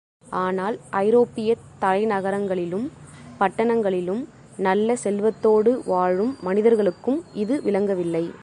[0.29, 2.91] ஆனால் ஐரோப்பியத் தலை நகரங்களிலும்,
[3.39, 4.25] பட்டணங்களிலும்
[4.57, 8.31] நல்ல செல்வத்தோடு வாழும் மனிதர்களுக்கும் இது விளங்கவில்லை.